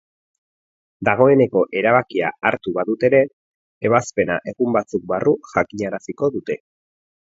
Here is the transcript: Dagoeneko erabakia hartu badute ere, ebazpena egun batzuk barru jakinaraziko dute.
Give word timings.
Dagoeneko 1.09 1.61
erabakia 1.81 2.31
hartu 2.51 2.73
badute 2.77 3.09
ere, 3.09 3.19
ebazpena 3.91 4.39
egun 4.53 4.73
batzuk 4.79 5.07
barru 5.13 5.35
jakinaraziko 5.55 6.33
dute. 6.39 6.57